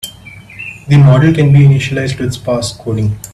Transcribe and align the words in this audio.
The 0.87 0.97
model 0.97 1.31
can 1.31 1.53
be 1.53 1.59
initialized 1.59 2.19
with 2.19 2.33
sparse 2.33 2.73
coding. 2.75 3.19